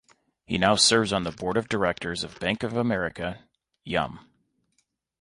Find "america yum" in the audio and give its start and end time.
2.75-4.27